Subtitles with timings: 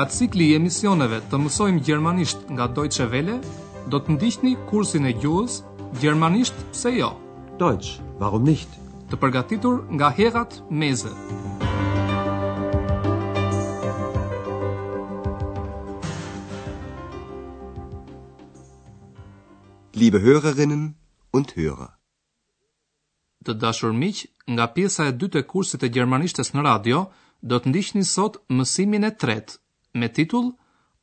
[0.00, 3.34] Nga cikli i emisioneve të mësojmë gjermanisht nga Deutsche vele,
[3.92, 5.56] do të ndihni kursin e gjuhës
[6.00, 7.10] Gjermanisht pse jo?
[7.60, 7.90] Dojtës,
[8.22, 8.78] warum nicht?
[9.12, 11.12] Të përgatitur nga Herat Meze.
[20.00, 20.86] Liebe Hörerinnen
[21.36, 21.90] und Hörer.
[23.44, 24.24] Të dashur miq,
[24.56, 27.04] nga pjesa e dytë e kursit të gjermanishtes në radio,
[27.52, 30.52] do të ndiqni sot mësimin e tretë me titull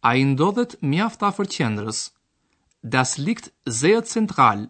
[0.03, 1.99] A i ndodhet mjaft afër qendrës.
[2.95, 4.67] Das liegt sehr zentral.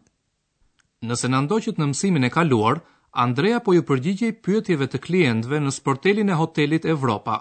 [1.07, 2.79] Nëse na ndoqët në mësimin e kaluar,
[3.25, 7.35] Andrea po ju përgjigjej pyetjeve të klientëve në sportelin e hotelit Evropa.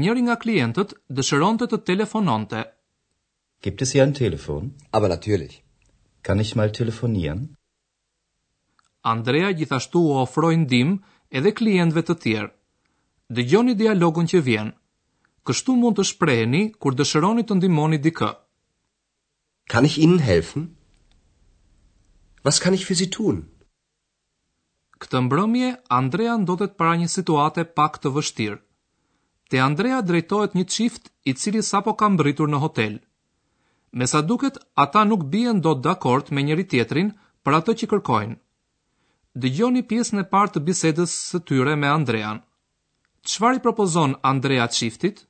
[0.00, 2.60] Njëri nga klientët dëshironte të telefononte.
[3.64, 4.70] Gibt es hier ein Telefon?
[4.92, 5.62] Aber natürlich.
[6.22, 7.48] Kann ich mal telefonieren?
[9.14, 11.00] Andrea gjithashtu u ofroi ndihmë
[11.40, 12.52] edhe klientëve të tjerë.
[13.38, 14.70] Dëgjoni dialogun që vjen.
[15.48, 18.26] Kështu mund të shpreheni kur dëshironi të ndihmoni dikë.
[19.72, 20.64] Kan ich Ihnen helfen?
[22.48, 23.38] Was kann ich für Sie tun?
[25.00, 28.58] Këtë mbrëmje Andrea ndodhet para një situate pak të vështirë.
[29.48, 32.98] Te Andrea drejtohet një çift i cili sapo ka mbërritur në hotel.
[33.96, 38.36] Me sa duket, ata nuk bien dot dakord me njëri tjetrin për atë që kërkojnë.
[39.44, 42.44] Dëgjoni pjesën e parë të bisedës së tyre me Andrean.
[43.24, 45.24] Çfarë i propozon Andrea çiftit?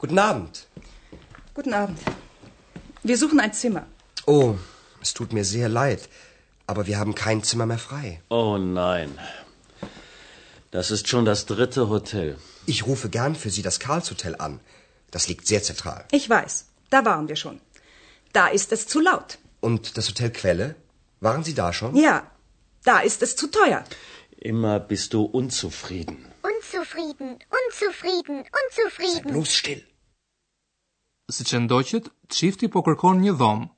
[0.00, 0.66] Guten Abend.
[1.52, 1.98] Guten Abend.
[3.02, 3.84] Wir suchen ein Zimmer.
[4.24, 4.54] Oh,
[5.02, 6.08] es tut mir sehr leid,
[6.66, 8.22] aber wir haben kein Zimmer mehr frei.
[8.30, 9.10] Oh nein.
[10.70, 12.38] Das ist schon das dritte Hotel.
[12.64, 14.60] Ich rufe gern für Sie das Karlshotel an.
[15.10, 16.06] Das liegt sehr zentral.
[16.12, 16.64] Ich weiß.
[16.88, 17.60] Da waren wir schon.
[18.32, 19.36] Da ist es zu laut.
[19.60, 20.76] Und das Hotel Quelle?
[21.20, 21.94] Waren Sie da schon?
[21.94, 22.16] Ja.
[22.84, 23.84] Da ist es zu teuer.
[24.38, 26.24] Immer bist du unzufrieden.
[26.52, 29.24] Unzufrieden, unzufrieden, unzufrieden.
[29.28, 29.82] Sei bloß still.
[31.32, 33.68] si që ndoqet, qifti po kërkon një dhomë,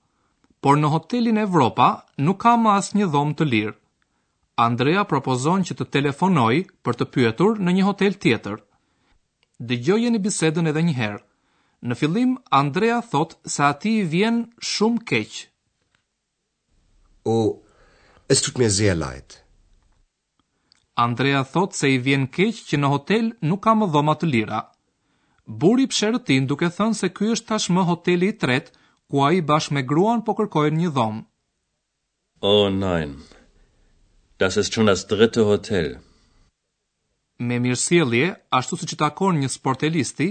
[0.63, 1.89] por në hotelin Evropa
[2.25, 3.77] nuk ka më asë një dhomë të lirë.
[4.67, 6.55] Andrea propozon që të telefonoj
[6.85, 8.59] për të pyetur në një hotel tjetër.
[9.71, 11.23] Dëgjoj një bisedën edhe një herë.
[11.83, 14.43] Në fillim Andrea thot se ati i vjen
[14.73, 15.33] shumë keq.
[17.27, 17.37] O,
[18.31, 19.41] es tut mir sehr leid.
[21.07, 24.61] Andrea thot se i vjen keq që në hotel nuk ka më dhoma të lira.
[25.61, 28.73] Buri pësherëtin duke thënë se ky është tashmë hoteli i tretë
[29.13, 31.23] ku ai bashkë me gruan po kërkojnë një dhomë.
[32.53, 33.13] Oh nein.
[34.41, 35.91] Das ist schon das dritte Hotel.
[37.49, 38.23] Me mirësielli,
[38.59, 40.29] ashtu siç që takon një sportelisti,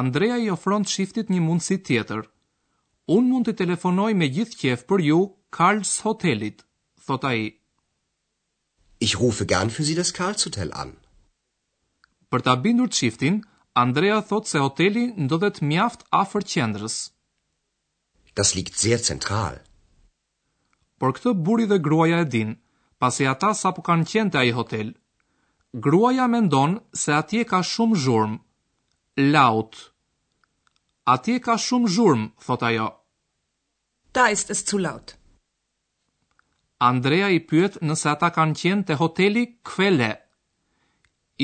[0.00, 2.24] Andrea i ofron shiftit një mundësi tjetër.
[3.16, 5.20] Un mund të telefonoj me gjithë qejf për ju
[5.56, 6.64] Karls hotelit,
[7.06, 7.44] thot ai.
[9.06, 10.96] Ich rufe gern für Sie das Karls Hotel an.
[12.32, 13.44] Për ta bindur shiftin
[13.84, 16.94] Andrea thot se hoteli ndodhet mjaft afër qendrës.
[18.38, 19.58] Das liegt sehr zentral.
[20.96, 22.50] Por këtë buri dhe gruaja e din,
[23.00, 24.94] pasi ata sapo kanë qenë te ai hotel.
[25.84, 28.38] Gruaja mendon se atje ka shumë zhurm.
[29.26, 29.72] Laut.
[31.16, 32.88] Atje ka shumë zhurm, thot ajo.
[34.16, 35.18] Da ist es zu laut.
[36.88, 40.12] Andrea i pyet nëse ata kanë qenë te hoteli Kvele.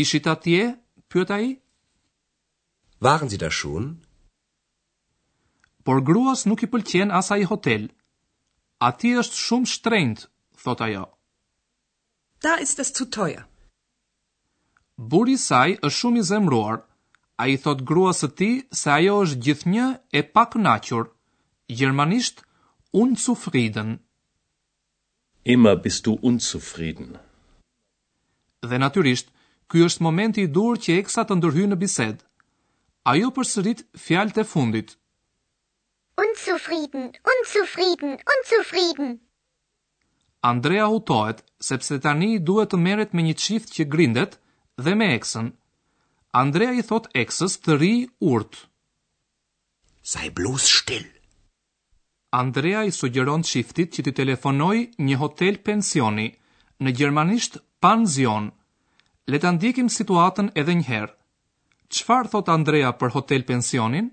[0.05, 0.63] Ishit atje?
[1.13, 1.47] pyet ai.
[3.09, 3.85] Waren Sie da schon?
[5.87, 7.83] Por gruas nuk i pëlqen asa i hotel.
[8.99, 10.19] ti është shumë shtrenjt,
[10.63, 11.05] thot ajo.
[12.45, 13.43] Da ist es zu teuer.
[15.11, 16.77] Buri saj është shumë i zemruar.
[17.43, 19.87] A i thot gruas së ti se ajo është gjithnjë
[20.19, 21.05] e pak nachur.
[21.79, 22.37] Gjermanisht,
[23.03, 23.91] unzufrieden.
[25.55, 27.11] Immer bist du unzufrieden.
[28.69, 29.27] Dhe natyrisht,
[29.71, 32.23] ky është momenti i dur që eksa të ndërhyjë në bisedë.
[33.11, 34.91] Ajo përsërit fjalët e fundit.
[36.25, 39.11] Unzufrieden, unzufrieden, unzufrieden.
[40.51, 44.37] Andrea hutohet sepse tani duhet të merret me një çift që grindet
[44.85, 45.49] dhe me eksën.
[46.43, 47.93] Andrea i thot eksës të ri
[48.33, 48.61] urt.
[50.13, 51.09] Sei bloß still.
[52.43, 56.29] Andrea i sugjeron çiftit që të telefonoj një hotel pensioni,
[56.85, 58.47] në gjermanisht pension.
[59.31, 61.13] Le ta ndjekim situatën edhe një herë.
[61.93, 64.07] Çfarë thot Andrea për hotel pensionin?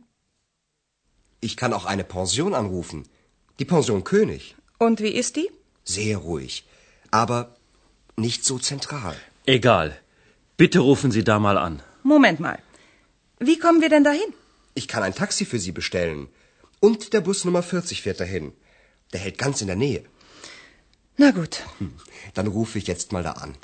[1.50, 3.06] Ich kann auch eine Pension anrufen.
[3.60, 4.50] Die Pension König.
[4.86, 5.48] Und wie ist die?
[5.86, 6.66] Sehr ruhig,
[7.22, 7.40] aber
[8.26, 9.16] nicht so zentral.
[9.56, 9.94] Egal.
[10.58, 11.82] Bitte rufen Sie da mal an.
[12.04, 12.60] Moment mal.
[13.50, 14.34] Wie kommen wir denn dahin?
[14.80, 16.28] Ich kann ein Taxi für Sie bestellen.
[16.86, 18.52] Und der Bus Nummer 40 fährt dahin.
[19.14, 20.04] Der hält ganz in der Nähe.
[21.16, 21.64] Na gut.
[21.78, 21.94] Hm.
[22.34, 23.56] Dann rufe ich jetzt mal da an.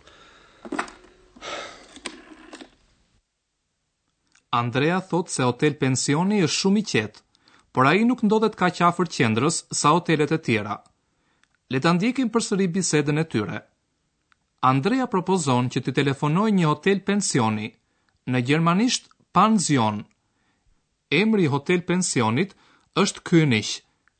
[4.62, 7.19] Andrea thot se hotel pensioni është shumë i qetë,
[7.75, 10.75] por a i nuk ndodhet ka qafër qendrës sa hotelet e tjera.
[11.74, 13.57] Leta ndjekim për sëri bisedën e tyre.
[14.69, 17.68] Andrea propozon që të telefonoj një hotel pensioni,
[18.31, 19.98] në gjermanisht pension.
[21.19, 22.56] Emri hotel pensionit
[23.04, 23.74] është kynish,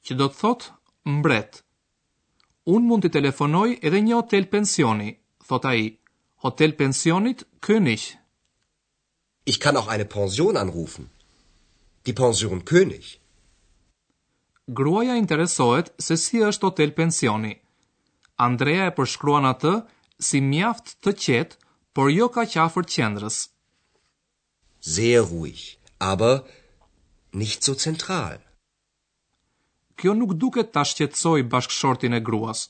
[0.06, 0.68] që do të thot
[1.16, 1.62] mbret.
[2.76, 5.10] Unë mund të telefonoj edhe një hotel pensioni,
[5.48, 5.88] thot a i.
[6.44, 7.80] Hotel pensionit König.
[7.80, 8.08] Kynish.
[9.48, 11.10] Ich kann auch eine Pension anrufen.
[12.08, 13.20] Die Pension König.
[14.80, 17.52] Gruaja interesohet se si është hotel pensioni.
[18.46, 19.74] Andrea e përshkruan atë
[20.30, 21.58] si mjaft të qetë,
[21.96, 23.38] por jo kaq afër qendrës.
[24.96, 25.64] Sehr ruhig,
[26.12, 26.42] aber
[27.42, 28.42] nicht so zentral.
[29.96, 32.66] Kjo nuk duket ta shqetësoj bashkëshortin e gruas.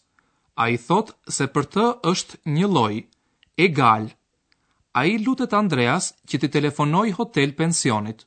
[0.63, 2.95] Ai thot se për të është një lloj
[3.69, 4.11] egal
[4.97, 8.21] a i lutet Andreas që të telefonoj hotel pensionit.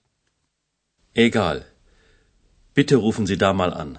[1.27, 1.63] Egal,
[2.77, 3.95] bitte rufen si da mal an.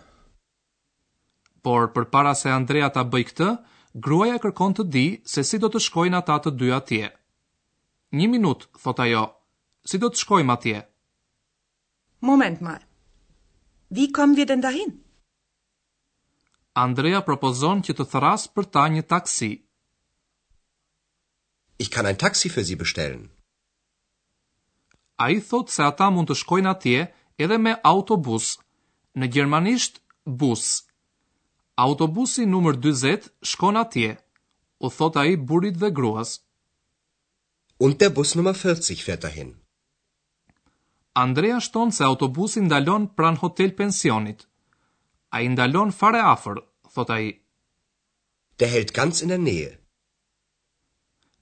[1.66, 3.50] Por për para se Andrea ta bëj këtë,
[4.06, 7.10] gruaja kërkon të di se si do të shkojnë ata të dy atje.
[8.20, 9.26] Një minut, thot ajo,
[9.90, 10.80] si do të shkojmë atje?
[12.30, 12.84] Moment mal,
[13.98, 14.94] vi kom vjetë ndahin?
[16.86, 19.50] Andrea propozon që të thëras për ta një taksi.
[19.50, 19.52] Taksi.
[21.90, 23.24] Ich kann ein Taxi für sie bestellen.
[25.24, 27.00] A i thot se ata mund të shkojnë atje
[27.46, 28.46] edhe me autobus,
[29.22, 29.94] në gjermanisht
[30.44, 30.66] bus.
[31.86, 34.12] Autobusi nëmër 20 shkon atje,
[34.86, 36.30] u thot a i burit dhe gruas.
[37.88, 39.50] Und der bus Nummer 40 fährt dahin.
[41.26, 44.46] Andrea shton se autobusi ndalon pran hotel pensionit.
[45.36, 46.58] A i ndalon fare afer,
[46.94, 47.30] thot a i.
[48.74, 49.72] hält held in der Nähe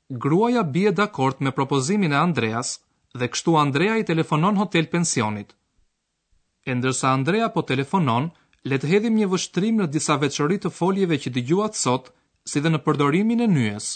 [0.09, 2.69] gruaja bie dakord me propozimin e Andreas
[3.19, 5.49] dhe kështu Andrea i telefonon hotel pensionit.
[6.69, 8.25] E ndërsa Andrea po telefonon,
[8.69, 12.05] le të hedhim një vështrim në disa veçori të foljeve që dëgjuat sot,
[12.51, 13.87] si dhe në përdorimin e nyjes.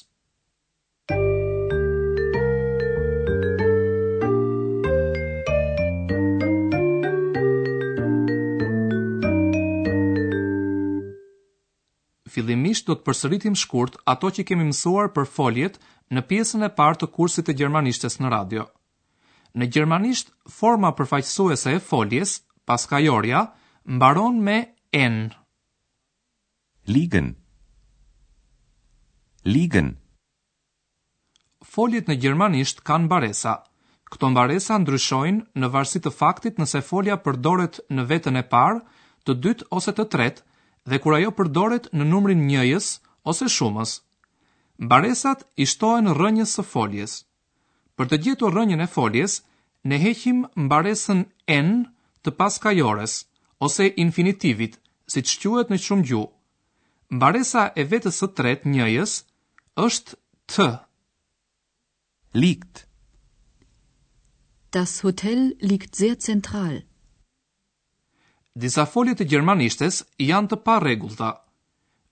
[12.31, 15.79] fillimisht do të përsëritim shkurt ato që kemi mësuar për foljet
[16.15, 18.65] në pjesën e parë të kursit të gjermanishtes në radio.
[19.57, 22.37] Në gjermanisht forma përfaqësuese e foljes,
[22.69, 23.43] paskajorja,
[23.97, 24.57] mbaron me
[24.99, 25.17] n.
[26.93, 27.33] Liegen.
[29.51, 29.91] Liegen.
[31.71, 33.57] Foljet në gjermanisht kanë mbaresa.
[34.11, 38.79] Këto mbaresa ndryshojnë në varsi të faktit nëse folja përdoret në vetën e parë,
[39.27, 40.43] të dytë ose të tretë,
[40.89, 42.85] dhe kur ajo përdoret në numrin njëjës
[43.33, 43.91] ose shumës.
[44.93, 47.13] Baresat i shtohen rënjës së foljes.
[47.97, 49.35] Për të gjetur rënjën e foljes,
[49.89, 51.25] ne heqim mbaresën
[51.57, 51.71] n
[52.23, 53.15] të paskajores
[53.67, 54.79] ose infinitivit,
[55.13, 56.31] siç quhet në shumë gjuhë.
[57.17, 59.13] Mbaresa e vetës së tretë njëjës
[59.85, 60.19] është
[60.53, 60.69] t.
[62.41, 62.85] Likt.
[64.71, 66.79] Das Hotel liegt sehr zentral.
[68.53, 71.31] Disa folje të gjermanishtes janë të pa rregullta.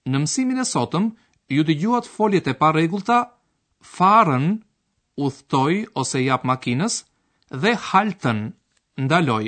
[0.07, 1.09] Në mësimin e sotëm
[1.51, 3.17] ju dëgjuat foljet e pa rregullta
[3.95, 4.63] fahren,
[5.19, 7.01] uhtoi ose jap makinës
[7.51, 8.39] dhe halten,
[9.03, 9.43] ndaloj.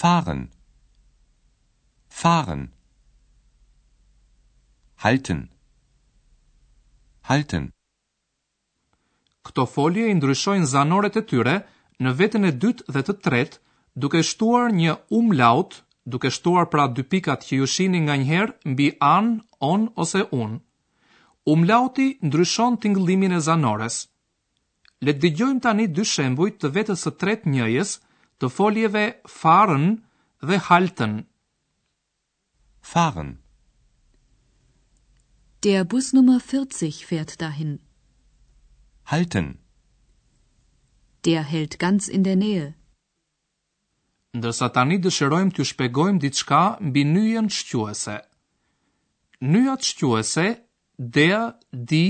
[0.00, 0.42] Fahren.
[2.10, 2.66] Fahren.
[5.04, 5.46] Halten.
[7.30, 7.70] Halten.
[9.46, 11.54] Këto folje i ndryshojnë zanoret e tyre
[12.02, 13.62] në veten e dytë dhe të tretë
[13.98, 19.40] duke shtuar një umlaut, duke shtuar pra dy pikat që ju shihni nganjëherë mbi an,
[19.60, 20.60] on ose un.
[21.48, 24.06] Umlauti ndryshon tingëllimin e zanores.
[25.02, 27.94] Le të dëgjojmë tani dy shembuj të vetës së tretë njëjës
[28.40, 29.04] të foljeve
[29.38, 29.86] fahren
[30.48, 31.14] dhe halten.
[32.90, 33.38] Fahren.
[35.64, 37.78] Der Bus Nummer 40 fährt dahin.
[39.10, 39.58] Halten.
[41.24, 42.74] Der hält ganz in der Nähe
[44.40, 48.16] ndërsa tani dëshirojmë t'ju shpegojmë diçka mbi nyjen shtyuese.
[49.52, 50.46] Nyja shtyuese,
[51.16, 51.42] dea,
[51.90, 52.04] di,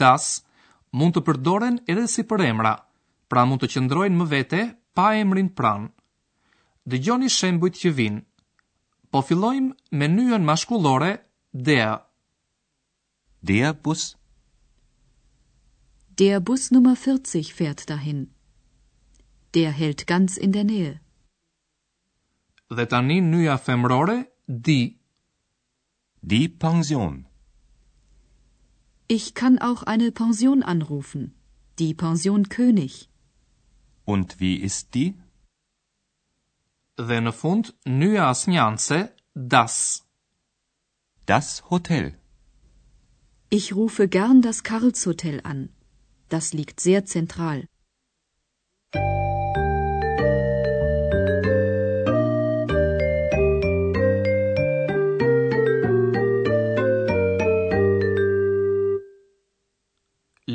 [0.00, 0.26] das,
[0.98, 2.74] mund të përdoren edhe si për emra,
[3.30, 4.62] pra mund të qëndrojnë më vete
[4.96, 5.86] pa emrin pran.
[6.90, 8.22] Dëgjoni shembujt që vinë.
[9.10, 11.12] Po fillojmë me nyjen maskullore,
[11.68, 11.92] dea.
[13.50, 14.02] Der bus
[16.20, 18.18] Der Bus Nummer 40 fährt dahin.
[19.56, 20.98] Der hält ganz in der Nähe.
[22.76, 24.96] Dhe tani nyja femrore di.
[26.22, 27.26] Die Pension.
[29.08, 31.34] Ich kann auch eine Pension anrufen.
[31.80, 33.08] Die Pension König.
[34.04, 35.14] Und wie ist die?
[37.08, 39.00] Dhe në fund nyja asnjanse
[39.34, 40.04] das.
[41.26, 42.12] Das Hotel.
[43.48, 45.70] Ich rufe gern das Karlshotel an.
[46.28, 47.66] Das liegt sehr zentral.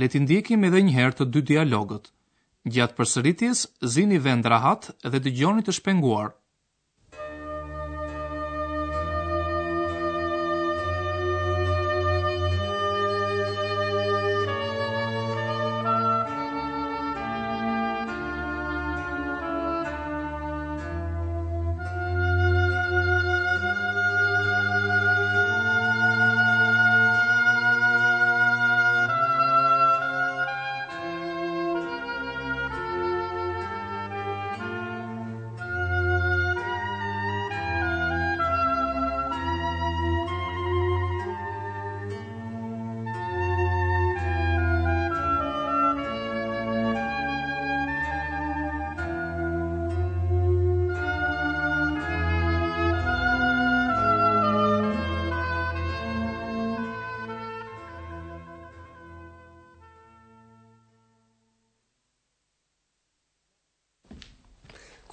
[0.06, 2.12] le të ndjekim edhe një herë të dy dialogët.
[2.76, 3.60] Gjatë përsëritjes,
[3.96, 6.30] zini vend rahat dhe dëgjoni të shpenguar.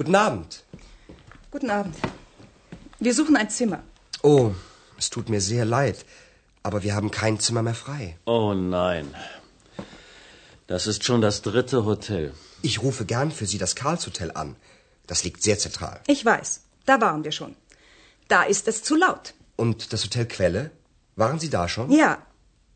[0.02, 0.64] Guten Abend.
[1.52, 1.94] Guten Abend.
[2.98, 3.84] Wir suchen ein Zimmer.
[4.24, 4.50] Oh,
[4.98, 6.04] es tut mir sehr leid,
[6.64, 8.18] aber wir haben kein Zimmer mehr frei.
[8.24, 9.14] Oh nein.
[10.66, 12.34] Das ist schon das dritte Hotel.
[12.62, 14.56] Ich rufe gern für Sie das Karlshotel an.
[15.06, 16.00] Das liegt sehr zentral.
[16.08, 16.50] Ich weiß.
[16.84, 17.54] Da waren wir schon.
[18.26, 19.34] Da ist es zu laut.
[19.54, 20.72] Und das Hotel Quelle?
[21.14, 21.92] Waren Sie da schon?
[21.92, 22.10] Ja.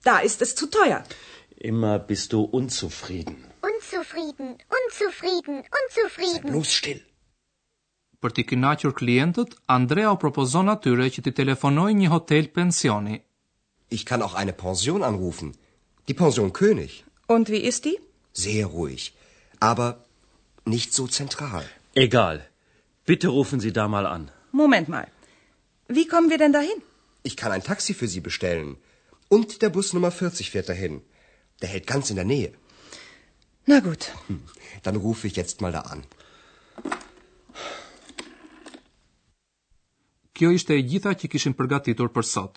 [0.04, 1.02] Da ist es zu teuer.
[1.58, 3.42] Immer bist du unzufrieden.
[3.70, 6.42] Unzufrieden, unzufrieden, unzufrieden.
[6.44, 7.02] Sei bloß still.
[8.26, 13.20] Për t'i kënaqur klientët, Andrea u propozon atyre që t'i telefonoj një hotel pensioni.
[13.96, 15.52] Ich kann auch eine Pension anrufen.
[16.08, 16.90] Die Pension König.
[17.34, 17.98] Und wie ist die?
[18.46, 19.04] Sehr ruhig,
[19.68, 19.88] aber
[20.74, 21.68] nicht so zentral.
[22.06, 22.42] Egal.
[23.10, 24.24] Bitte rufen Sie da mal an.
[24.62, 25.06] Moment mal.
[25.96, 26.82] Wie kommen wir denn dahin?
[27.22, 28.74] Ich kann ein Taxi für Sie bestellen.
[29.28, 30.98] Und der Bus Nummer 40 fährt dahin.
[31.60, 32.50] Der hält ganz in der Nähe.
[33.70, 34.10] Na gut.
[34.26, 34.42] Hm.
[34.82, 36.02] Dann rufe ich jetzt mal da an.
[40.36, 42.54] kjo ishte e gjitha që kishim përgatitur për sot.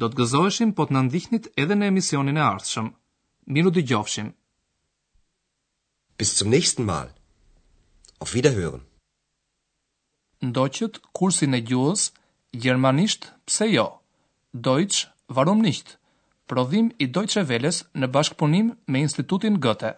[0.00, 2.88] Do të gëzoheshim po të na ndihnit edhe në emisionin e ardhshëm.
[3.54, 4.28] Miru dy gjofshim.
[6.18, 7.08] Bis zum nächsten Mal.
[8.20, 8.82] Auf Wiederhören.
[10.48, 12.02] Ndoqët kursin e gjuhës,
[12.62, 13.86] Gjermanisht, pse jo?
[14.68, 15.00] Deutsch,
[15.36, 15.88] warum nicht?
[16.50, 19.92] Prodhim i Deutsche Welles në bashkëpunim me Institutin Goethe.